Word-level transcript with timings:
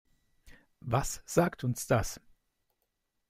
Was 0.79 1.21
sagt 1.27 1.63
uns 1.63 1.85
das? 1.85 2.19